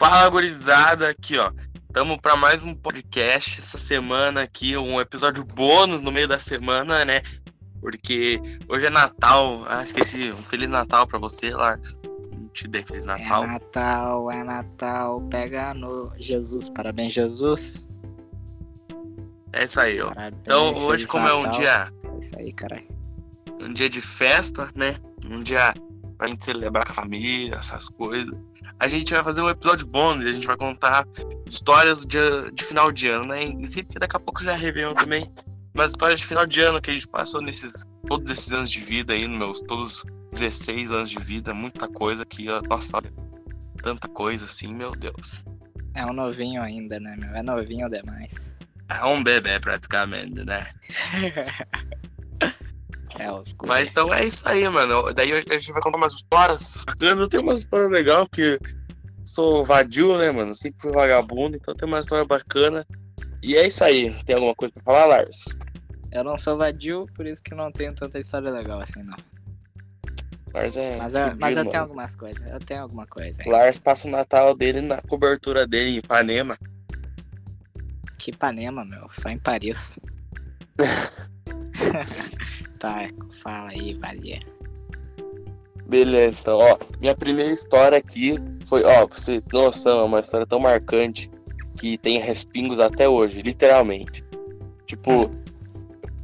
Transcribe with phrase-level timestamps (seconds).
[0.00, 1.52] Fala, gurizada, aqui, ó.
[1.92, 7.04] Tamo para mais um podcast essa semana aqui, um episódio bônus no meio da semana,
[7.04, 7.20] né?
[7.82, 9.62] Porque hoje é Natal.
[9.68, 10.30] Ah, esqueci.
[10.30, 12.00] Um Feliz Natal para você, Lars.
[12.32, 13.44] Não te dei Feliz Natal.
[13.44, 15.20] É Natal, é Natal.
[15.28, 16.70] Pega no Jesus.
[16.70, 17.86] Parabéns, Jesus.
[19.52, 20.14] É isso aí, ó.
[20.14, 21.60] Parabéns, Então, hoje, como é um Natal.
[21.60, 22.88] dia, É isso aí, caralho.
[23.60, 24.96] um dia de festa, né?
[25.26, 25.74] Um dia
[26.16, 28.34] pra gente celebrar com a família, essas coisas.
[28.80, 31.06] A gente vai fazer um episódio bônus, a gente vai contar
[31.46, 33.44] histórias de, de final de ano, né?
[33.44, 35.30] Em si, porque daqui a pouco já é Réveillon também.
[35.74, 38.80] Mas histórias de final de ano que a gente passou nesses todos esses anos de
[38.80, 43.12] vida aí, nos meus todos 16 anos de vida, muita coisa que, ó, nossa, olha,
[43.82, 45.44] tanta coisa assim, meu Deus.
[45.94, 47.34] É um novinho ainda, né, meu?
[47.34, 48.54] É novinho demais.
[48.88, 50.66] É um bebê praticamente, né?
[53.20, 53.66] É.
[53.66, 55.12] Mas então é isso aí, mano.
[55.12, 56.84] Daí a gente vai contar umas histórias.
[57.00, 58.58] Eu tenho uma história legal, porque
[59.24, 60.54] sou vadio, né, mano?
[60.54, 62.86] Sempre fui vagabundo, então tem uma história bacana.
[63.42, 64.10] E é isso aí.
[64.10, 65.56] Você tem alguma coisa pra falar, Lars?
[66.10, 69.16] Eu não sou vadio, por isso que não tenho tanta história legal assim, não.
[70.52, 70.96] Lars é.
[70.96, 72.42] Mas, eu, mas eu tenho algumas coisas.
[72.46, 73.42] Eu tenho alguma coisa.
[73.42, 73.50] aí.
[73.50, 76.58] Lars passa o Natal dele na cobertura dele em Ipanema.
[78.18, 79.08] Que Ipanema, meu.
[79.12, 79.98] Só em Paris.
[82.80, 83.06] tá,
[83.42, 84.40] fala aí, valia.
[85.86, 86.78] Beleza, então, ó.
[87.00, 91.30] Minha primeira história aqui foi, ó, pra você ter noção, é uma história tão marcante
[91.76, 94.24] que tem respingos até hoje, literalmente.
[94.86, 95.30] Tipo,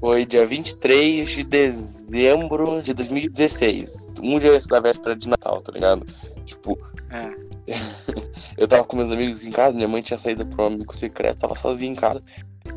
[0.00, 4.12] foi dia 23 de dezembro de 2016.
[4.22, 6.06] Um dia antes da véspera de Natal, tá ligado?
[6.44, 6.78] Tipo,
[7.10, 7.46] É.
[8.56, 11.38] eu tava com meus amigos em casa, minha mãe tinha saído pra um amigo secreto,
[11.38, 12.22] tava sozinho em casa.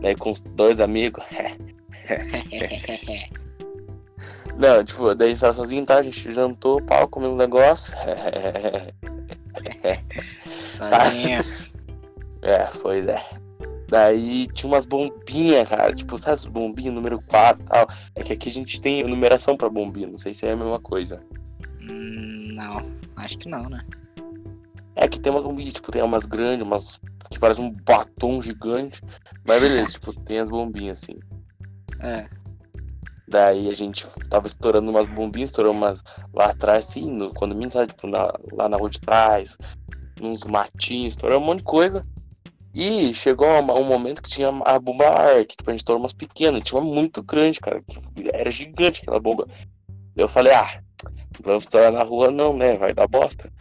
[0.02, 1.24] Daí com os dois amigos.
[4.60, 6.00] Não, tipo, daí a gente tava sozinho, tá?
[6.00, 7.96] A gente jantou, pau, comeu um negócio.
[10.46, 11.72] Sozinhos.
[12.42, 13.22] É, pois é.
[13.90, 15.94] Daí tinha umas bombinhas, cara.
[15.94, 17.88] Tipo, sabe as bombinhas número 4 e tal?
[18.16, 20.80] É que aqui a gente tem numeração pra bombinha, não sei se é a mesma
[20.80, 21.22] coisa.
[21.82, 23.86] Hum, não, acho que não, né?
[24.96, 29.02] É que tem umas bombinhas, tipo, tem umas grandes, umas que parecem um batom gigante.
[29.46, 31.20] Mas beleza, tipo, tem as bombinhas assim.
[32.00, 32.26] É.
[33.30, 36.04] Daí a gente tava estourando umas bombinhas, estourando umas
[36.34, 37.88] lá atrás, assim, no condomínio, sabe?
[37.94, 39.56] Tipo, na- lá na rua de trás,
[40.20, 42.04] uns matinhos, estourando um monte de coisa.
[42.74, 46.02] E chegou um, um momento que tinha a bomba ar, que tipo, a gente estourou
[46.02, 47.82] umas pequenas, tinha uma muito grande, cara.
[47.84, 49.48] que Era gigante aquela bomba.
[50.16, 51.12] Eu falei, ah, não
[51.44, 52.78] vamos estourar na rua não, né?
[52.78, 53.52] Vai dar bosta.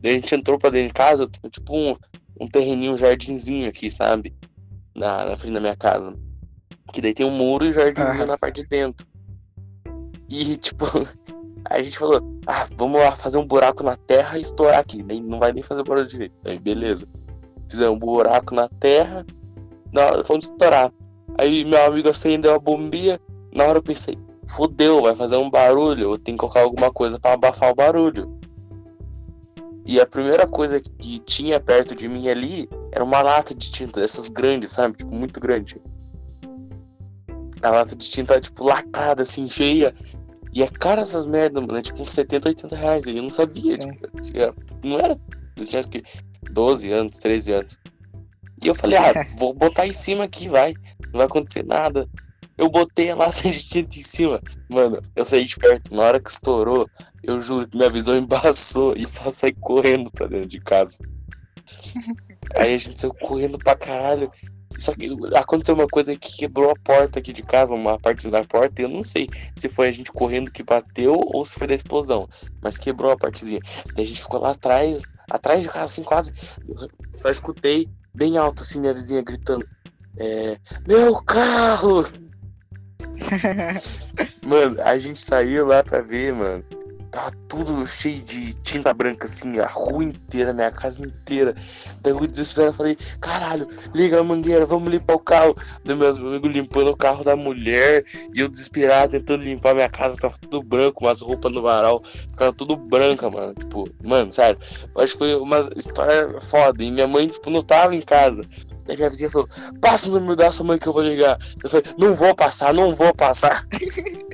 [0.00, 1.96] Daí a gente entrou pra dentro de casa, tipo um,
[2.40, 4.34] um terreninho, um jardinzinho aqui, sabe?
[4.94, 6.16] Na, na frente da minha casa.
[6.92, 8.26] Que daí tem um muro e jardinzinho Aham.
[8.26, 9.06] na parte de dentro.
[10.28, 10.84] E, tipo,
[11.68, 15.02] a gente falou, ah, vamos lá fazer um buraco na terra e estourar aqui.
[15.02, 16.34] Daí não vai nem fazer barulho direito.
[16.44, 17.06] Aí, beleza.
[17.68, 19.26] Fizemos um buraco na terra,
[19.92, 20.92] na hora fomos estourar.
[21.38, 23.18] Aí meu amigo acendeu a bombinha,
[23.54, 24.16] na hora eu pensei,
[24.46, 28.38] fodeu, vai fazer um barulho, eu tenho que colocar alguma coisa pra abafar o barulho.
[29.84, 34.00] E a primeira coisa que tinha perto de mim ali era uma lata de tinta
[34.00, 34.96] dessas grandes, sabe?
[34.96, 35.80] Tipo, muito grande.
[37.62, 39.94] A lata de tinta, tipo, lacrada, assim, cheia.
[40.56, 41.76] E é cara essas merda, mano.
[41.76, 43.04] É tipo uns 70, 80 reais.
[43.04, 44.08] E eu não sabia, tipo,
[44.82, 45.20] não era.
[45.54, 46.02] Eu tinha acho que
[46.50, 47.78] 12 anos, 13 anos.
[48.62, 50.72] E eu falei, ah, vou botar em cima aqui, vai.
[51.12, 52.08] Não vai acontecer nada.
[52.56, 54.40] Eu botei a lata de tinta em cima.
[54.70, 55.94] Mano, eu saí de perto.
[55.94, 56.88] Na hora que estourou,
[57.22, 60.96] eu juro que minha visão embaçou e só saí correndo pra dentro de casa.
[62.56, 64.32] Aí a gente saiu correndo pra caralho.
[64.78, 68.44] Só que aconteceu uma coisa que quebrou a porta aqui de casa, uma parte da
[68.44, 68.80] porta.
[68.80, 71.74] e Eu não sei se foi a gente correndo que bateu ou se foi da
[71.74, 72.28] explosão.
[72.62, 73.60] Mas quebrou a partezinha.
[73.94, 76.32] Daí a gente ficou lá atrás, atrás de casa, assim, quase.
[76.68, 79.66] Eu só, só escutei bem alto, assim, minha vizinha gritando:
[80.16, 82.04] é, Meu carro!
[84.44, 86.64] Mano, a gente saiu lá pra ver, mano.
[87.16, 91.54] Tava tudo cheio de tinta branca, assim, a rua inteira, minha casa inteira.
[92.02, 95.56] Daí eu desesperado falei, caralho, liga a mangueira, vamos limpar o carro.
[95.82, 98.04] Daí meus amigos limpando o carro da mulher.
[98.34, 102.04] E eu desesperado tentando limpar minha casa, tava tudo branco, umas roupas no varal.
[102.04, 103.54] Ficava tudo branca, mano.
[103.54, 104.60] Tipo, mano, sério.
[104.98, 106.84] Acho que foi uma história foda.
[106.84, 108.44] E minha mãe, tipo, não tava em casa.
[108.84, 109.48] Daí minha vizinha falou,
[109.80, 111.38] passa o número da sua mãe que eu vou ligar.
[111.64, 113.66] Eu falei, não vou passar, não vou passar.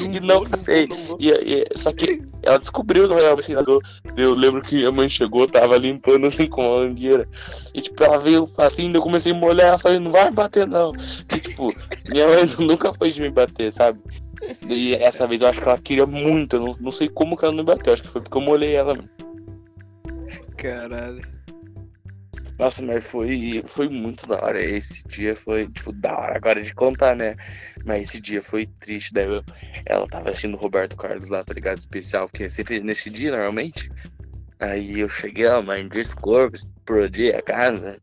[0.00, 0.88] e não passei.
[1.18, 3.80] E, e- só que ela descobriu que eu era vacinador.
[4.16, 7.28] Eu lembro que minha mãe chegou, tava limpando assim com a mangueira.
[7.74, 9.68] E tipo, ela veio assim, eu comecei a molhar.
[9.68, 10.92] Ela falou, não vai bater não.
[11.34, 11.72] E tipo,
[12.10, 14.00] minha mãe nunca foi de me bater, sabe?
[14.68, 16.56] E essa vez eu acho que ela queria muito.
[16.56, 17.92] Eu não, não sei como que ela não me bateu.
[17.92, 18.98] Acho que foi porque eu molhei ela.
[20.56, 21.33] Caralho.
[22.58, 24.62] Nossa, mas foi, foi muito da hora.
[24.62, 27.34] Esse dia foi, tipo, da hora agora de contar, né?
[27.84, 29.12] Mas esse dia foi triste.
[29.12, 29.42] Daí eu-
[29.86, 31.78] ela tava assistindo o Roberto Carlos lá, tá ligado?
[31.78, 33.90] Especial, porque é sempre nesse dia, normalmente.
[34.60, 38.00] Aí eu cheguei, ó, mãe, desculpa, explodi a casa.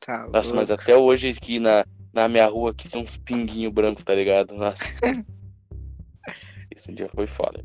[0.00, 0.82] Tá Nossa, mas louco.
[0.82, 4.54] até hoje aqui na, na minha rua aqui tem uns pinguinhos brancos, tá ligado?
[4.54, 5.00] Nossa.
[6.70, 7.64] Esse dia foi foda.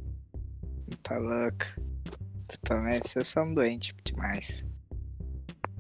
[1.04, 1.66] Tá louco.
[2.64, 4.66] Também, vocês são doentes demais.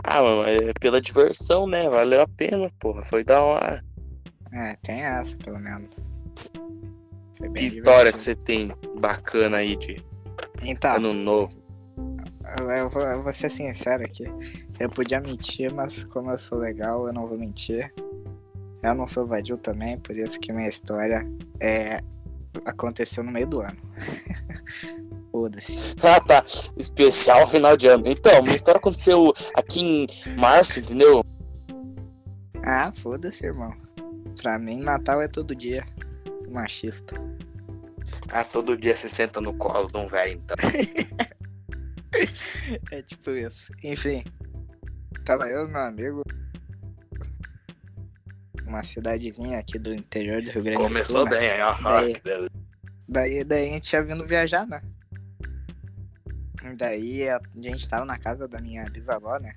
[0.03, 1.89] Ah, mano, é pela diversão, né?
[1.89, 3.01] Valeu a pena, porra.
[3.01, 3.83] Foi da hora.
[4.53, 6.12] É, tem essa, pelo menos.
[7.38, 10.03] Foi Que história que você tem bacana aí de
[10.63, 11.62] Então, ano novo?
[12.59, 14.25] eu, eu vou, eu vou ser sincero aqui.
[14.79, 17.94] Eu podia mentir, mas como eu sou legal, eu não vou mentir.
[18.83, 21.27] Eu não sou vadio também, por isso que minha história
[21.59, 22.00] é
[22.65, 23.81] aconteceu no meio do ano.
[25.45, 25.95] Foda-se.
[26.03, 26.44] Ah, tá.
[26.77, 28.07] Especial final de ano.
[28.07, 30.07] Então, minha história aconteceu aqui em
[30.38, 31.24] março, entendeu?
[32.63, 33.71] Ah, foda-se, irmão.
[34.42, 35.86] Pra mim, Natal é todo dia.
[36.50, 37.15] Machista.
[38.31, 40.56] Ah, todo dia você senta no colo de um velho, então.
[42.89, 43.71] É tipo isso.
[43.83, 44.24] Enfim.
[45.25, 46.21] Tava eu e meu amigo.
[48.65, 51.30] Uma cidadezinha aqui do interior do Rio Grande do Começou Sul.
[51.30, 51.38] né?
[51.38, 51.74] bem aí, ó.
[51.83, 52.50] Daí-.
[53.07, 54.81] Daí, daí a gente ia vindo viajar, né?
[56.77, 59.53] Daí a gente tava na casa da minha bisavó, né?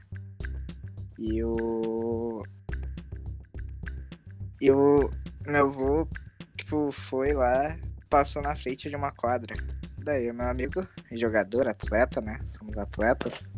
[1.19, 2.43] E o.
[4.61, 5.11] E o
[5.47, 6.09] meu avô,
[6.57, 7.77] tipo, foi lá,
[8.11, 9.55] passou na frente de uma quadra.
[9.97, 12.41] Daí o meu amigo, jogador, atleta, né?
[12.47, 13.49] Somos atletas.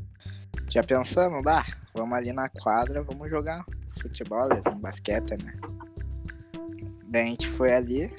[0.69, 3.64] Já pensamos, bah, vamos ali na quadra, vamos jogar
[4.00, 5.55] futebol, um basquete, né?
[7.08, 8.11] Daí a gente foi ali,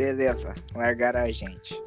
[0.00, 1.78] Beleza, largaram a gente.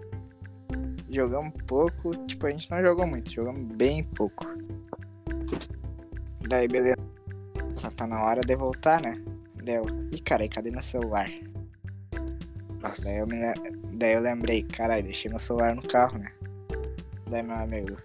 [1.13, 4.47] Jogamos pouco, tipo, a gente não jogou muito, jogamos bem pouco.
[6.49, 6.97] Daí, beleza.
[7.75, 9.21] Só tá na hora de voltar, né?
[9.63, 9.85] Deu.
[10.11, 11.29] Ih, cara, cadê meu celular?
[12.81, 13.03] Nossa.
[13.03, 13.37] Daí eu, me,
[13.93, 16.31] daí eu lembrei, caralho, deixei meu celular no carro, né?
[17.29, 17.95] Daí meu amigo.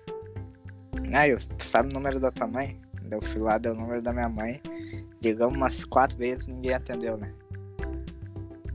[1.14, 2.78] Aí, tu sabe o número da tua mãe?
[3.04, 4.60] Daí eu fui lá, deu o número da minha mãe.
[5.22, 7.32] Ligamos umas quatro vezes ninguém atendeu, né?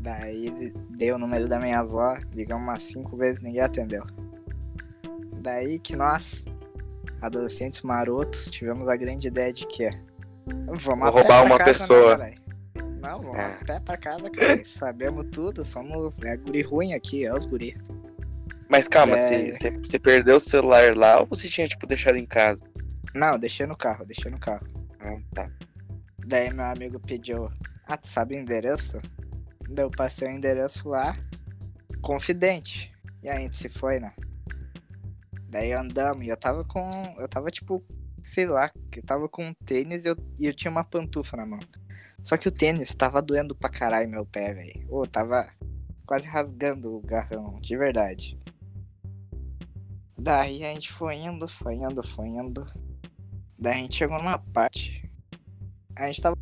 [0.04, 0.52] Daí
[0.90, 4.04] dei o número da minha avó, ligamos umas cinco vezes ninguém atendeu.
[5.42, 6.44] Daí que nós,
[7.22, 9.90] adolescentes marotos, tivemos a grande ideia de que
[10.46, 12.18] vamos roubar uma né, pessoa.
[12.18, 12.36] caralho?
[13.02, 13.46] Não, vamos É.
[13.46, 14.62] a pé pra casa, cara.
[14.68, 17.78] Sabemos tudo, somos é guri ruim aqui, é os guri.
[18.70, 19.52] Mas calma, É.
[19.52, 22.62] você, você, você perdeu o celular lá ou você tinha, tipo, deixado em casa?
[23.16, 24.68] Não, deixei no carro, deixei no carro.
[25.00, 25.50] Ah, tá.
[26.26, 27.50] Daí meu amigo pediu,
[27.88, 29.00] ah, tu sabe o endereço?
[29.70, 31.18] Daí eu passei o endereço lá,
[32.02, 32.94] confidente.
[33.22, 34.14] E a gente se foi, né?
[35.50, 36.82] Daí andamos e eu tava com.
[37.18, 37.84] Eu tava tipo,
[38.22, 41.46] sei lá, eu tava com um tênis e eu, e eu tinha uma pantufa na
[41.46, 41.60] mão.
[42.24, 44.86] Só que o tênis tava doendo pra caralho meu pé, velho.
[44.90, 45.48] Ô, tava
[46.06, 48.40] quase rasgando o garrão, de verdade.
[50.18, 52.66] Daí a gente foi indo, foi indo, foi indo.
[53.60, 55.10] Daí a gente chegou numa parte.
[55.96, 56.38] A gente tava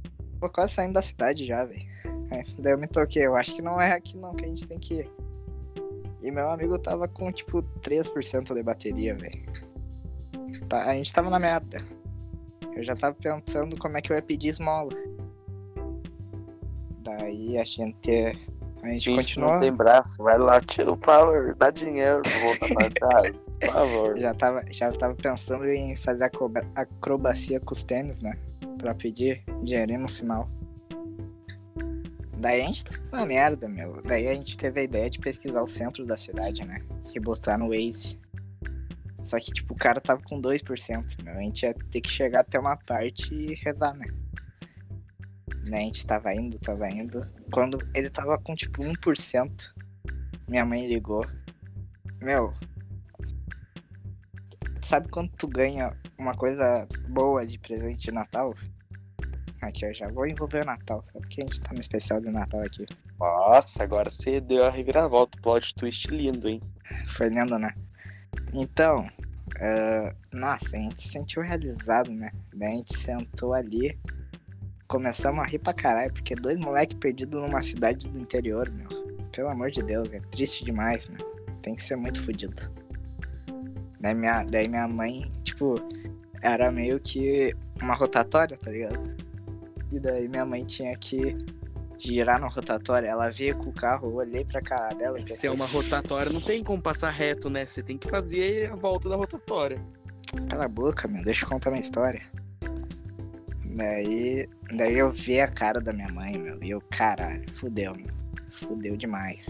[0.53, 1.90] quase saindo da cidade já, velho.
[2.31, 4.65] É, Daí eu me toquei, eu acho que não é aqui não que a gente
[4.65, 5.11] tem que ir.
[6.21, 9.41] E meu amigo tava com tipo 3% de bateria, velho.
[10.69, 11.77] Tá, a gente tava na merda.
[12.75, 14.91] Eu já tava pensando como é que eu ia pedir esmola.
[17.03, 18.37] Daí a gente.
[18.83, 19.53] A gente Gente, continuou.
[19.53, 23.69] não tem braço, vai lá, tira o power, dá dinheiro pra voltar pra casa, por
[23.73, 24.17] favor.
[24.17, 28.35] Já tava, já tava pensando em fazer acroba- acrobacia com os tênis, né?
[28.79, 30.49] Pra pedir dinheirinho no sinal.
[32.41, 34.01] Daí a gente tá na merda, meu.
[34.01, 36.83] Daí a gente teve a ideia de pesquisar o centro da cidade, né?
[37.13, 38.19] E botar no Waze.
[39.23, 41.37] Só que, tipo, o cara tava com 2%, meu.
[41.37, 44.07] A gente ia ter que chegar até uma parte e rezar, né?
[45.69, 47.29] Daí a gente tava indo, tava indo.
[47.53, 49.73] Quando ele tava com, tipo, 1%,
[50.47, 51.23] minha mãe ligou.
[52.23, 52.51] Meu,
[54.81, 58.55] sabe quando tu ganha uma coisa boa de presente de Natal?
[59.61, 62.31] Aqui, eu já vou envolver o Natal, só porque a gente tá no especial de
[62.31, 62.85] Natal aqui.
[63.19, 66.59] Nossa, agora você deu a reviravolta, plot twist lindo, hein?
[67.07, 67.71] Foi lindo, né?
[68.53, 69.07] Então,
[69.59, 72.31] ah, nossa, a gente se sentiu realizado, né?
[72.53, 73.97] Daí a gente sentou ali,
[74.87, 78.89] começamos a rir pra caralho, porque dois moleques perdidos numa cidade do interior, meu.
[79.31, 81.25] Pelo amor de Deus, é triste demais, meu.
[81.61, 82.71] Tem que ser muito fodido.
[83.99, 85.75] Daí minha, daí minha mãe, tipo,
[86.41, 89.15] era meio que uma rotatória, tá ligado?
[89.91, 91.37] E daí minha mãe tinha que
[91.97, 93.07] girar na rotatória.
[93.07, 96.41] Ela veio com o carro, eu olhei pra cara dela Se tem uma rotatória, não
[96.41, 97.65] tem como passar reto, né?
[97.65, 99.79] Você tem que fazer a volta da rotatória.
[100.49, 102.21] cala a boca, meu, deixa eu contar minha história.
[103.65, 108.13] Daí, daí eu vi a cara da minha mãe, meu, e eu, caralho, fudeu, meu.
[108.51, 109.47] Fudeu demais.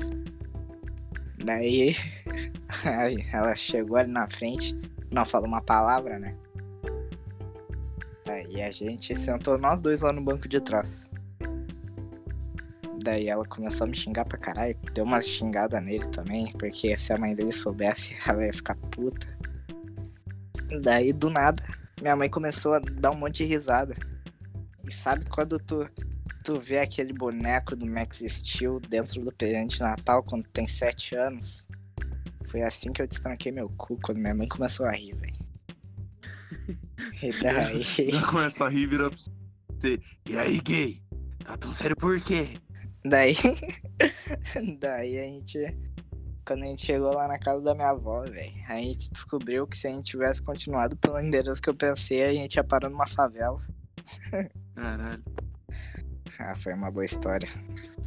[1.44, 1.96] Daí,
[2.86, 4.78] aí ela chegou ali na frente,
[5.10, 6.36] não falou uma palavra, né?
[8.32, 11.10] Daí a gente sentou nós dois lá no banco de trás.
[13.04, 14.74] Daí ela começou a me xingar pra caralho.
[14.94, 19.28] Deu uma xingada nele também, porque se a mãe dele soubesse, ela ia ficar puta.
[20.82, 21.62] Daí, do nada,
[22.00, 23.94] minha mãe começou a dar um monte de risada.
[24.88, 25.86] E sabe quando tu,
[26.42, 31.18] tu vê aquele boneco do Max Steel dentro do presente de Natal quando tem 7
[31.18, 31.68] anos?
[32.46, 35.41] Foi assim que eu destranquei meu cu quando minha mãe começou a rir, velho.
[37.22, 38.22] E daí.
[38.30, 39.18] Começa a rir e vira pra
[39.80, 40.00] você.
[40.28, 41.02] E aí, gay?
[41.46, 42.48] Tá tão sério por quê?
[43.06, 43.36] Daí.
[44.80, 45.78] daí a gente.
[46.46, 49.78] Quando a gente chegou lá na casa da minha avó, velho, a gente descobriu que
[49.78, 53.08] se a gente tivesse continuado pelo endereço que eu pensei, a gente ia parar numa
[53.08, 53.60] favela.
[54.76, 55.24] Caralho.
[56.40, 57.48] Ah, foi uma boa história.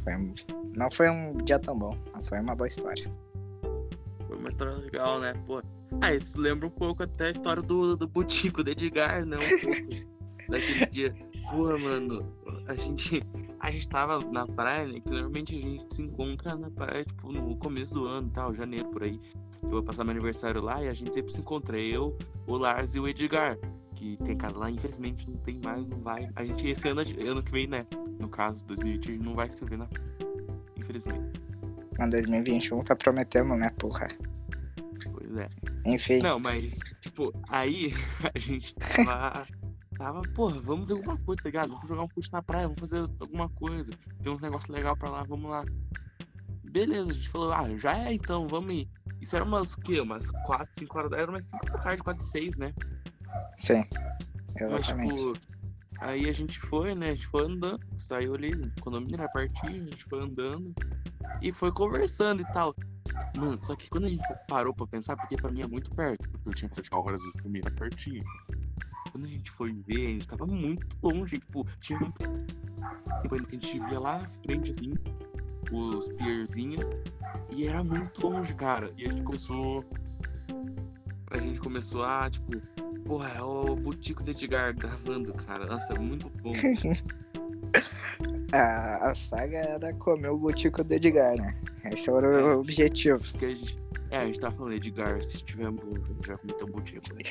[0.03, 0.35] Foi um-
[0.75, 3.09] Não foi um dia tão bom, mas foi uma boa história.
[4.27, 5.33] Foi uma história legal, né?
[5.47, 5.61] Pô.
[6.01, 9.37] Ah, isso lembra um pouco até a história do, do Butico do Edgar, né?
[9.37, 10.15] Um pouco
[10.49, 11.13] daquele dia.
[11.49, 12.33] Porra, mano,
[12.67, 13.23] a gente.
[13.59, 14.99] A gente tava na praia, né?
[14.99, 18.53] Que normalmente a gente se encontra na praia, tipo, no começo do ano e tal,
[18.53, 19.19] janeiro por aí.
[19.63, 21.79] Eu vou passar meu aniversário lá e a gente sempre se encontra.
[21.79, 23.57] Eu, o Lars e o Edgar.
[23.95, 26.29] Que tem casa lá, infelizmente não tem mais, não vai.
[26.35, 27.87] A gente, esse ano, ano que vem, né?
[28.19, 29.87] No caso, 2020, não vai se ver na.
[30.75, 31.39] Infelizmente.
[31.97, 34.09] Mas 2021 tá prometendo, né, porra?
[35.35, 35.49] Pois é.
[35.85, 37.93] Enfim, Não, mas, tipo, aí
[38.33, 39.45] a gente tava.
[39.97, 41.71] Tava, porra, vamos fazer alguma coisa, tá ligado?
[41.71, 43.93] Vamos jogar um fute na praia, vamos fazer alguma coisa.
[44.21, 45.63] Tem uns negócios legais pra lá, vamos lá.
[46.63, 48.89] Beleza, a gente falou, ah, já é então, vamos ir.
[49.21, 50.01] Isso era umas, o quê?
[50.01, 52.73] Umas 4, 5 horas da Era umas 5 da tarde, quase 6, né?
[53.57, 53.85] sim.
[54.59, 55.15] Mas, Exatamente.
[55.15, 55.33] tipo,
[56.01, 57.11] aí a gente foi, né?
[57.11, 60.73] A gente foi andando, saiu ali, no condomínio era pertinho, a gente foi andando
[61.41, 62.75] e foi conversando e tal.
[63.37, 66.29] Mano, só que quando a gente parou pra pensar, porque pra mim é muito perto,
[66.29, 68.23] porque eu tinha que praticar horas pra mim era pertinho.
[69.11, 73.55] Quando a gente foi ver, a gente tava muito longe, tipo, tinha muito ainda que
[73.55, 74.93] a gente via lá na frente, assim,
[75.71, 76.85] os pierzinhos,
[77.51, 78.91] e era muito longe, cara.
[78.97, 79.85] E a gente começou.
[81.31, 82.61] A gente começou a, tipo,
[83.05, 85.67] Porra, é o Butico de Edgar gravando, cara.
[85.67, 86.51] Nossa, é muito bom.
[88.53, 91.57] A, a saga era comer o botico do Edgar, né?
[91.91, 93.19] Esse era o objetivo.
[93.19, 93.85] Porque a gente.
[94.11, 97.05] É, a gente tava falando, Edgar, se tiver bom, velho, já cometeu um Butico.
[97.13, 97.21] Né?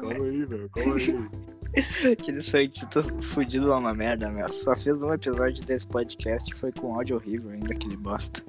[0.00, 2.12] calma aí, velho, calma aí.
[2.12, 4.48] Aquele cientista fudido é uma merda, meu.
[4.48, 8.42] Só fiz um episódio desse podcast e foi com áudio horrível ainda, aquele bosta.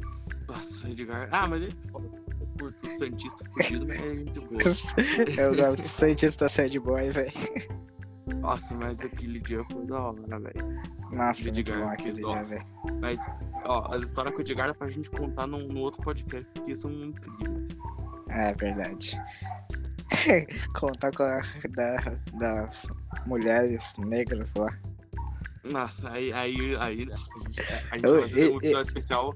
[0.48, 1.28] Nossa, Edgar.
[1.32, 4.62] Ah, mas ele é curto o Santista fudido, mas é gente boa.
[5.38, 7.32] Eu gosto do cientista sad boy, velho.
[8.38, 10.82] Nossa, mas aquele dia foi da hora, velho.
[11.12, 12.66] Nossa, muito Edgar, bom que aquele dia, velho.
[13.02, 13.22] Mas,
[13.66, 16.76] ó, as histórias com o Edgar dá pra gente contar num, num outro podcast, porque
[16.78, 17.76] são incríveis.
[18.30, 19.20] É verdade.
[20.80, 21.98] Contar com a da,
[22.40, 22.88] das
[23.26, 24.70] mulheres negras lá.
[25.64, 29.36] Nossa, aí, aí, aí, nossa, a gente, a gente Eu- vai fazer um episódio especial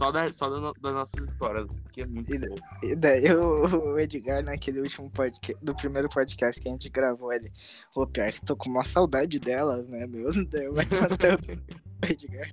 [0.00, 2.56] só, da, só da das nossas histórias, porque é muito E- bom.
[2.82, 7.30] E daí o, o Edgar, naquele último podcast, do primeiro podcast que a gente gravou,
[7.32, 7.52] ele.
[7.94, 10.30] Ô, pior que tô com uma saudade delas, né, meu?
[10.48, 12.50] Daí eu o Edgar.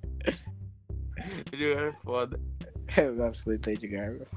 [1.53, 2.39] Edgar é foda.
[2.97, 4.27] Eu gosto muito do Edgar, meu.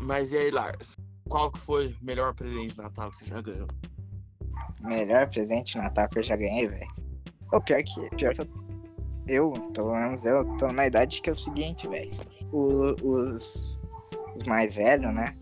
[0.00, 0.96] Mas e aí, Lars?
[1.28, 3.68] Qual que foi o melhor presente de Natal que você já ganhou?
[4.80, 6.86] Melhor presente de Natal que eu já ganhei, velho.
[7.52, 8.46] Ô, pior que, pior que eu,
[9.26, 12.12] eu, pelo menos eu, tô na idade que é o seguinte, velho.
[12.52, 13.78] Os,
[14.36, 15.36] os mais velhos, né?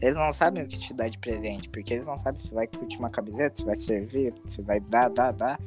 [0.00, 2.66] Eles não sabem o que te dar de presente, porque eles não sabem se vai
[2.66, 5.60] curtir uma camiseta, se vai servir, se vai dar, dar, dar.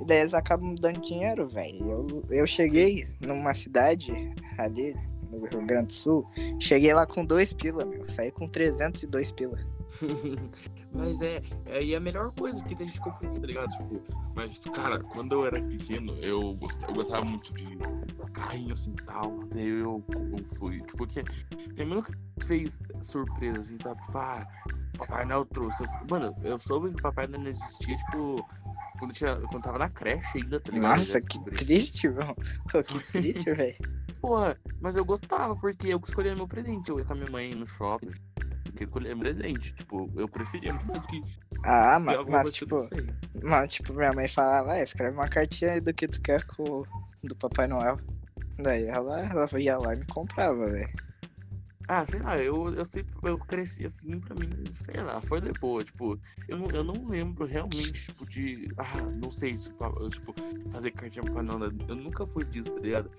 [0.00, 1.90] E daí eles acabam dando dinheiro, velho.
[1.90, 4.12] Eu, eu cheguei numa cidade
[4.58, 4.96] ali
[5.30, 8.04] no Rio Grande do Sul, cheguei lá com dois pila, meu.
[8.06, 9.58] Saí com 302 pila.
[10.94, 13.70] Mas é, aí é a melhor coisa, porque daí a gente compra, tá ligado?
[13.70, 14.02] Tipo,
[14.34, 17.78] mas, cara, quando eu era pequeno, eu gostava, eu gostava muito de
[18.32, 19.38] carrinho assim e tal.
[19.46, 21.22] Daí eu, eu fui, tipo, que
[21.72, 24.00] minha mãe nunca fez surpresa, assim, sabe?
[24.02, 24.46] Tipo, ah,
[24.98, 25.84] Papai Noel trouxe.
[26.08, 28.46] Mano, eu soube que o Papai Noel não existia, tipo,
[28.98, 30.90] quando, tinha, quando tava na creche ainda, tá ligado?
[30.90, 32.08] Nossa, que triste.
[32.70, 33.76] Pô, que triste, velho.
[34.20, 36.90] Porra, mas eu gostava, porque eu que escolhia meu presente.
[36.90, 38.12] Eu ia com a minha mãe no shopping,
[38.72, 39.74] porque escolher presente.
[39.74, 41.22] Tipo, eu preferia muito mais que
[41.64, 42.88] Ah, que mas, que tipo,
[43.42, 46.84] mas, tipo, minha mãe falava, ah, escreve uma cartinha aí do que tu quer com,
[47.22, 47.98] do Papai Noel.
[48.58, 50.92] Daí ela, ela ia lá e me comprava, velho.
[51.88, 55.52] Ah, sei lá, eu, eu sempre eu cresci assim, pra mim, sei lá, foi de
[55.52, 58.72] boa, tipo, eu não, eu não lembro realmente, tipo, de.
[58.78, 59.72] Ah, não sei se
[60.10, 60.34] tipo,
[60.70, 63.10] fazer cartinha pra não, eu nunca fui disso, tá ligado?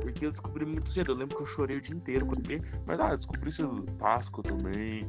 [0.00, 2.62] Porque eu descobri muito cedo, eu lembro que eu chorei o dia inteiro quando vi,
[2.86, 5.06] mas ah, eu descobri isso Páscoa também.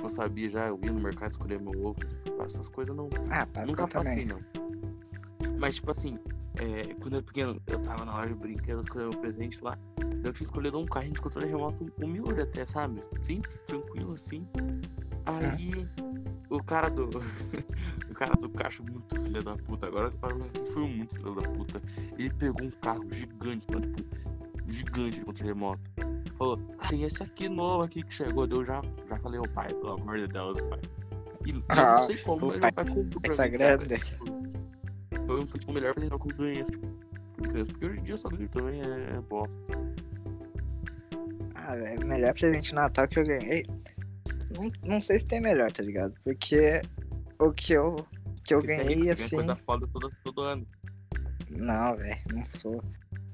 [0.00, 1.98] Eu sabia já, eu ia no mercado escolher meu ovo,
[2.44, 3.08] essas coisas não.
[3.30, 4.12] Ah, Páscoa nunca também.
[4.12, 4.40] passei, não.
[5.58, 6.18] Mas, tipo assim,
[6.56, 9.78] é, quando eu era pequeno, eu tava na loja brinquedos, escolhi meu presente lá.
[10.24, 13.02] Eu tinha escolhido um carrinho de controle remoto humilde até, sabe?
[13.22, 14.46] Simples, tranquilo assim.
[15.26, 15.88] Aí
[16.50, 17.08] o cara do.
[18.10, 19.86] o cara do caixa, muito filho da puta.
[19.86, 21.82] Agora que foi muito filho da puta.
[22.18, 24.16] Ele pegou um carro gigante, mano, tipo,
[24.68, 25.80] gigante de controle remoto.
[26.36, 28.46] Falou, ah, tem esse aqui novo aqui que chegou.
[28.46, 30.80] Eu já, já falei, ô pai, pelo amor de Deus, pai.
[31.46, 33.98] E Ah, não sei como, o mas meu pai comprou pra tá mim, cara, grande.
[34.04, 34.24] tipo,
[35.26, 36.88] foi, foi tipo, o melhor presente que eu ganhei, assim, tipo,
[37.42, 37.72] criança.
[37.72, 39.52] Porque hoje em dia só grito também é, é bosta.
[41.54, 43.66] Ah, velho, o melhor presente de Natal que eu ganhei.
[44.54, 46.14] Não, não sei se tem melhor, tá ligado?
[46.24, 46.80] Porque
[47.38, 47.96] o que eu,
[48.44, 49.36] que eu Porque ganhei, você ganha assim.
[49.36, 50.66] coisa foda todo, todo ano.
[51.50, 52.82] Não, velho, não sou.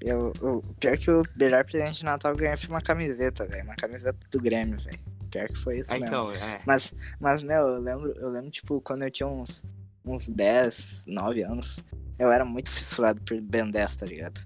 [0.00, 3.64] Eu, eu- pior que o melhor presente de Natal eu ganhei foi uma camiseta, velho.
[3.64, 4.98] Uma camiseta do Grêmio, velho.
[5.30, 6.06] Pior que foi isso Ah, mesmo.
[6.08, 6.60] então, é.
[6.66, 9.62] Mas, mas, meu, eu lembro, eu lembro, tipo, quando eu tinha uns,
[10.04, 11.80] uns 10, 9 anos,
[12.18, 14.40] eu era muito fissurado por Ben 10, tá ligado?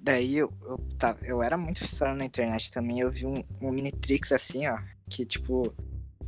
[0.00, 3.72] Daí eu, eu, tava, eu era muito fissurado na internet também, eu vi um, um
[3.72, 4.78] Minitrix assim, ó,
[5.08, 5.72] que tipo,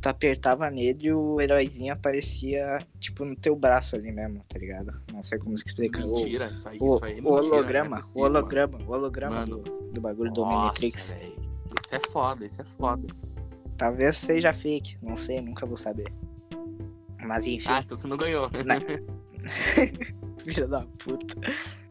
[0.01, 5.01] tu apertava nele e o heróizinho aparecia, tipo, no teu braço ali mesmo, tá ligado?
[5.11, 6.05] Não sei como se explica.
[6.05, 8.91] O- Mentira, isso aí, O, isso aí é o é holograma, possível, o holograma, o
[8.91, 9.57] holograma do,
[9.91, 11.11] do bagulho do Nossa, Minitrix.
[11.13, 11.35] velho.
[11.83, 13.07] Isso é foda, isso é foda.
[13.77, 16.09] Talvez seja fake, não sei, nunca vou saber.
[17.25, 17.69] Mas enfim.
[17.69, 18.49] Ah, então você não ganhou.
[18.65, 18.79] Na-
[20.43, 21.35] Filha da puta.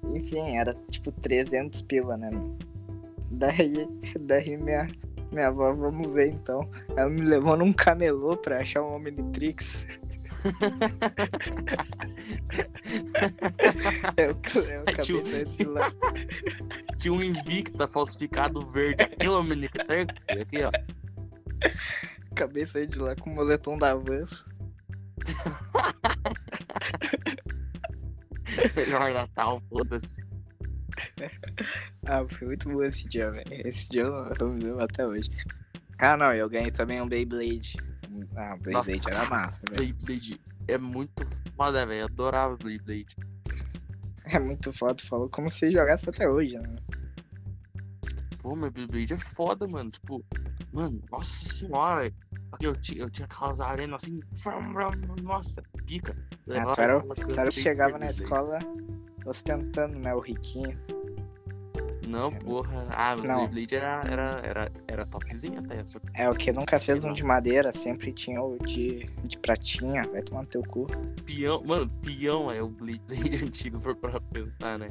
[0.07, 2.31] Enfim, era tipo 300 pila, né?
[3.31, 3.87] Daí,
[4.21, 4.89] daí minha,
[5.33, 6.71] minha avó, vamos ver então.
[6.97, 9.87] Ela me levou num camelô pra achar um Omnitrix.
[14.17, 14.37] eu,
[14.71, 15.25] eu acabei Tio.
[15.25, 15.91] saindo de lá.
[16.99, 19.03] Tinha um Invicta falsificado verde.
[19.03, 20.71] Aquilo é o Minictex, aqui, ó.
[22.67, 24.49] Saindo de lá com o moletom da Vans.
[28.77, 30.23] Melhor Natal, foda-se.
[32.05, 33.45] Ah, foi muito bom esse dia, velho.
[33.51, 35.31] Esse dia eu, eu me lembro até hoje.
[35.99, 37.77] Ah, não, eu ganhei também um Beyblade.
[38.37, 39.11] Ah, o Beyblade Nossa.
[39.11, 39.95] era massa, velho.
[39.95, 41.27] Beyblade é muito
[41.57, 42.01] foda, velho.
[42.01, 43.17] Eu Adorava Beyblade.
[44.31, 46.77] É muito foda, falou como se jogasse até hoje, né?
[48.43, 49.91] Pô, meu Beyblade é foda, mano.
[49.91, 50.23] Tipo,
[50.71, 52.13] mano, nossa senhora.
[52.61, 54.21] Eu tinha, eu tinha aquelas arenas assim.
[55.23, 56.15] Nossa, pica.
[56.51, 58.59] Ah, tu era, tu era chegava na escola
[59.25, 60.15] ostentando, né?
[60.15, 60.79] O riquinho.
[62.09, 62.87] Não, porra.
[62.91, 63.47] Ah, o Não.
[63.49, 65.85] Beyblade era, era, era, era topzinho até.
[65.87, 70.09] Só É, o que nunca fez um de madeira, sempre tinha o de, de pratinha.
[70.09, 70.87] Vai tomar no teu cu.
[71.27, 74.91] peão, mano, peão é o Beyblade antigo, for pra pensar, né?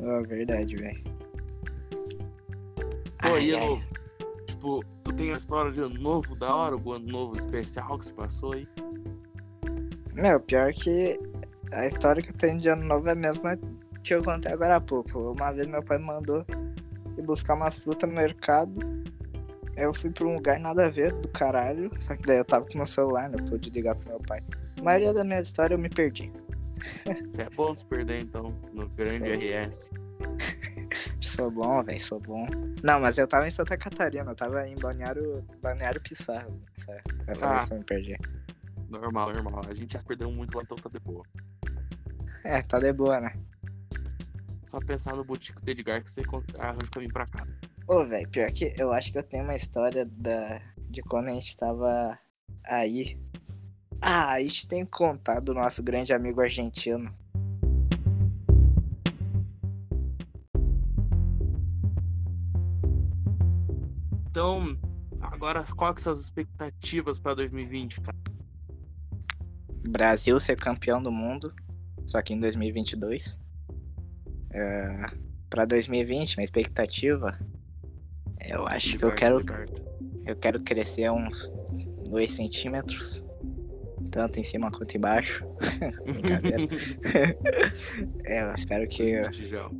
[0.00, 1.02] Oh, verdade, velho.
[3.18, 3.66] Pô, Ai, e ai.
[3.66, 3.82] ano,
[4.48, 8.06] tipo, tu tem a história de ano novo da hora, algum ano novo especial que
[8.06, 8.66] se passou aí?
[10.12, 11.18] Meu, pior que
[11.72, 13.56] a história que eu tenho de ano novo é a mesma
[14.02, 15.32] que eu contei agora há pouco.
[15.32, 16.44] Uma vez meu pai me mandou
[17.16, 18.74] ir buscar umas frutas no mercado.
[19.76, 21.90] Eu fui pra um lugar nada a ver do caralho.
[21.98, 23.36] Só que daí eu tava com meu celular, né?
[23.48, 24.40] Pude ligar pro meu pai.
[24.78, 26.30] A maioria da minha história eu me perdi.
[27.28, 29.64] Isso é bom se perder, então, no grande Sei.
[29.64, 29.90] RS.
[31.22, 32.46] Sou bom, velho, sou bom.
[32.82, 36.60] Não, mas eu tava em Santa Catarina, eu tava em Balneário, Balneário Pissarro.
[36.76, 37.50] Essa, essa Ah.
[37.52, 38.16] vez que eu me perdi.
[38.90, 39.62] Normal, normal.
[39.68, 41.24] A gente já perdeu muito lá, então tá de boa.
[42.44, 43.32] É, tá de boa, né?
[44.72, 46.22] Só pensar no Boutique do Edgar que você
[46.58, 47.46] arranja pra vir pra cá.
[47.86, 51.34] Ô, velho, pior que eu acho que eu tenho uma história da, de quando a
[51.34, 52.18] gente tava
[52.64, 53.20] aí.
[54.00, 57.14] Ah, a gente tem que contar do nosso grande amigo argentino.
[64.30, 64.74] Então,
[65.20, 68.16] agora, qual que são as expectativas pra 2020, cara?
[69.86, 71.54] Brasil ser campeão do mundo,
[72.06, 73.41] só que em 2022.
[74.52, 75.06] É,
[75.48, 77.38] pra 2020, minha expectativa,
[78.48, 79.42] eu acho que eu quero,
[80.26, 81.50] eu quero crescer uns
[82.08, 83.24] 2 centímetros,
[84.10, 85.46] tanto em cima quanto embaixo.
[86.04, 86.58] Brincadeira.
[88.24, 89.20] É, eu espero que,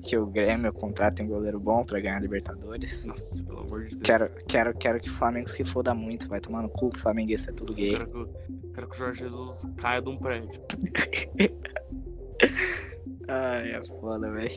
[0.02, 3.06] que o Grêmio contrate um goleiro bom pra ganhar a Libertadores.
[3.06, 4.02] Nossa, pelo amor de Deus.
[4.02, 7.50] Quero, quero, quero que o Flamengo se foda muito, vai tomar no cu, o flamenguista
[7.50, 7.92] é tudo gay.
[7.92, 8.26] Quero que,
[8.74, 10.50] quero que o Jorge Jesus caia de um prédio.
[13.28, 14.50] Ai, é foda, velho.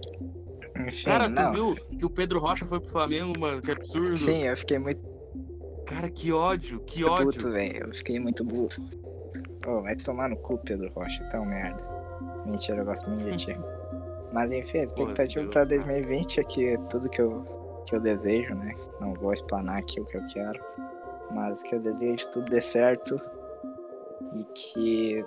[0.88, 1.52] Enfim, Cara, não.
[1.52, 3.62] tu viu que o Pedro Rocha foi pro Flamengo, mano?
[3.62, 4.16] Que absurdo.
[4.18, 5.02] Sim, eu fiquei muito
[5.86, 7.28] Cara, que ódio, que ódio.
[7.28, 7.88] puto, velho.
[7.88, 8.70] Eu fiquei muito burro.
[9.68, 11.80] Ô, vai tomar no cu, Pedro Rocha, tão merda.
[12.46, 13.58] Mentira, eu gosto muito de ti.
[14.34, 17.44] Mas enfim, a expectativa pra 2020 é que tudo que eu,
[17.86, 18.76] que eu desejo, né?
[19.00, 20.60] Não vou explanar aqui o que eu quero.
[21.32, 23.20] Mas que eu desejo tudo dê certo.
[24.34, 25.26] E que.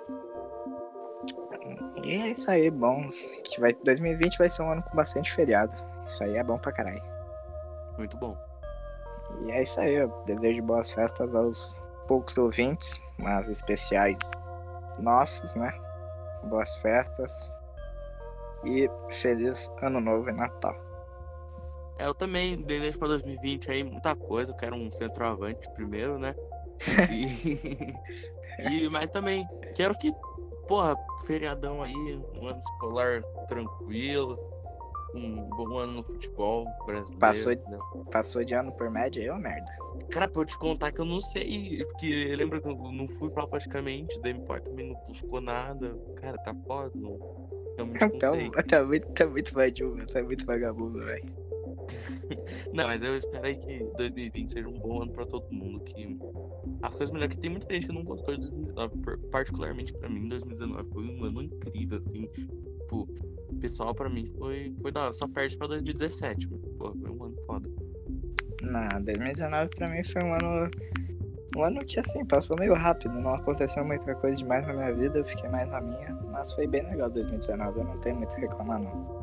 [2.03, 3.07] E é isso aí, bom.
[3.43, 5.73] Que vai, 2020 vai ser um ano com bastante feriado.
[6.05, 7.01] Isso aí é bom pra caralho.
[7.97, 8.37] Muito bom.
[9.41, 14.17] E é isso aí, eu desejo boas festas aos poucos ouvintes, mas especiais
[14.99, 15.71] nossos, né?
[16.45, 17.51] Boas festas
[18.65, 20.75] e feliz ano novo e Natal.
[21.99, 24.51] É, eu também desejo pra 2020 aí muita coisa.
[24.51, 26.33] Eu quero um centroavante primeiro, né?
[27.11, 27.55] E,
[28.85, 30.13] e- mas também quero que,
[30.69, 34.39] porra, feriadão aí, um ano escolar tranquilo,
[35.15, 37.17] um bom ano no futebol brasileiro.
[37.19, 37.79] Passou- né?
[38.11, 39.71] Passou de ano por média aí, ô merda.
[40.11, 43.31] Cara, pra eu te contar que eu não sei, porque lembra que eu não fui
[43.31, 45.97] pra praticamente, meu pai também não buscou nada.
[46.17, 47.17] Cara, tá foda, não.
[47.73, 47.87] Então,
[48.19, 48.51] sei.
[48.67, 49.53] tá muito, tá muito
[50.15, 51.38] é muito vagabundo, velho.
[52.73, 55.79] Não, mas eu espero aí que 2020 seja um bom ano pra todo mundo.
[55.81, 56.17] Que
[56.81, 60.09] as coisas melhores, que tem muita gente que não gostou de 2019, por- particularmente pra
[60.09, 62.27] mim, 2019 foi um ano incrível, assim.
[62.79, 63.07] Tipo,
[63.59, 66.63] pessoal, pra mim foi, foi da hora, só perde pra 2017, mano.
[66.77, 67.69] Pô, foi um ano foda.
[68.61, 70.71] Não, 2019 pra mim foi um ano.
[71.57, 75.17] Um ano que assim, passou meio rápido, não aconteceu muita coisa demais na minha vida,
[75.17, 78.41] eu fiquei mais na minha, mas foi bem legal 2019, eu não tenho muito que
[78.41, 79.18] reclamar não.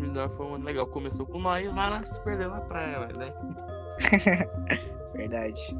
[0.00, 3.32] 2019 foi um legal, começou com nós lá na- se perder na praia, né?
[5.14, 5.76] Verdade.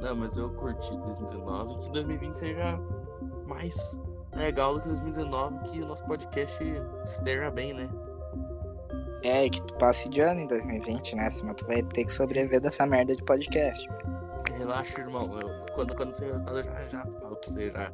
[0.00, 2.78] Não, mas eu curti 2019 e que 2020 seja
[3.46, 4.00] mais
[4.34, 6.62] legal do que 2019, que o nosso podcast
[7.04, 7.88] esteja bem, né?
[9.22, 11.28] É, que tu passe de ano em 2020, né?
[11.28, 13.86] Senão tu vai ter que sobreviver dessa merda de podcast.
[14.56, 15.38] Relaxa, irmão.
[15.38, 17.92] Eu, quando, quando sair o resultado, eu já, já falo pra você já.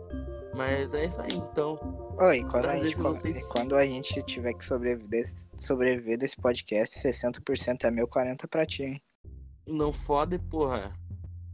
[0.55, 1.77] Mas é isso aí, então.
[2.19, 5.23] Oi, quando a, gente, vocês- quando a gente tiver que sobreviver,
[5.57, 9.03] sobreviver desse podcast, 60% é meu, 40% pra ti, hein?
[9.67, 10.93] Não fode, porra.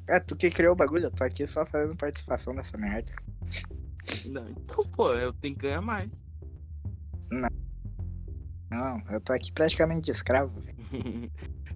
[0.09, 3.13] É, tu que criou o bagulho, eu tô aqui só fazendo participação nessa merda.
[4.27, 6.25] Não, então, pô, eu tenho que ganhar mais.
[8.71, 10.77] Não, eu tô aqui praticamente de escravo, velho.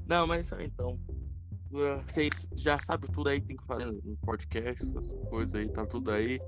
[0.06, 0.98] Não, mas então.
[1.70, 5.84] Vocês já sabem tudo aí que tem que fazer no podcast, essas coisas aí, tá
[5.84, 6.40] tudo aí.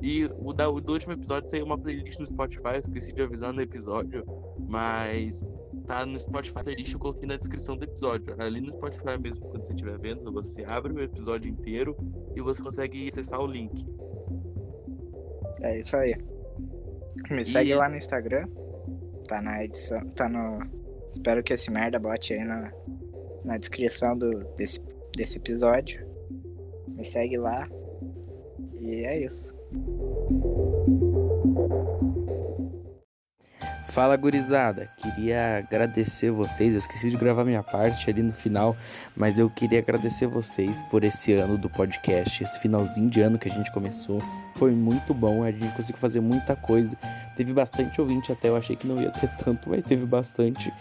[0.00, 3.22] E o, da, o do último episódio saiu uma playlist no Spotify, eu esqueci de
[3.22, 4.24] avisar no episódio,
[4.68, 5.44] mas
[5.86, 8.34] tá no Spotify playlist, eu coloquei na descrição do episódio.
[8.42, 11.96] Ali no Spotify mesmo, quando você estiver vendo, você abre o episódio inteiro
[12.34, 13.86] e você consegue acessar o link.
[15.60, 16.16] É isso aí.
[17.30, 18.48] Me segue E- lá no Instagram.
[19.28, 20.00] Tá na edição.
[20.10, 20.60] Tá no.
[21.10, 22.70] Espero que esse merda bote aí na,
[23.46, 24.80] na descrição do, desse,
[25.16, 26.04] desse episódio.
[26.88, 27.66] Me segue lá.
[28.78, 29.54] E é isso.
[33.88, 36.74] Fala gurizada, queria agradecer vocês.
[36.74, 38.76] Eu esqueci de gravar minha parte ali no final,
[39.16, 43.48] mas eu queria agradecer vocês por esse ano do podcast, esse finalzinho de ano que
[43.48, 44.20] a gente começou.
[44.56, 46.94] Foi muito bom, a gente conseguiu fazer muita coisa.
[47.36, 50.72] Teve bastante ouvinte até, eu achei que não ia ter tanto, mas teve bastante.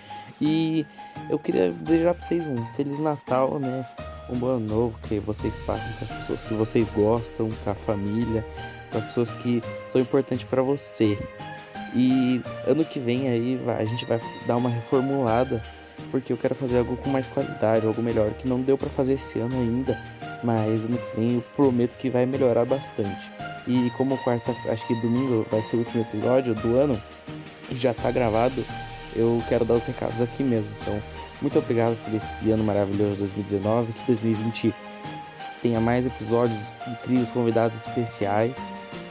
[0.41, 0.85] E
[1.29, 3.85] eu queria desejar pra vocês um Feliz Natal, né?
[4.29, 7.75] Um bom ano novo, que vocês passem com as pessoas que vocês gostam, com a
[7.75, 8.45] família,
[8.91, 11.19] com as pessoas que são importantes pra você.
[11.93, 15.61] E ano que vem aí a gente vai dar uma reformulada,
[16.11, 19.13] porque eu quero fazer algo com mais qualidade, algo melhor, que não deu pra fazer
[19.13, 20.01] esse ano ainda,
[20.43, 23.31] mas ano que vem eu prometo que vai melhorar bastante.
[23.67, 27.01] E como quarta, acho que domingo vai ser o último episódio do ano
[27.69, 28.63] e já tá gravado,
[29.15, 30.71] eu quero dar os recados aqui mesmo.
[30.81, 31.01] Então,
[31.41, 34.73] muito obrigado por esse ano maravilhoso de 2019, que 2020
[35.61, 38.55] tenha mais episódios incríveis, convidados especiais.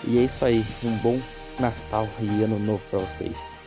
[0.06, 1.20] E é isso aí, um bom
[1.58, 3.58] Natal e Ano Novo pra vocês.